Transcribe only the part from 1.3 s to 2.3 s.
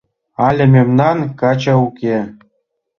каче уке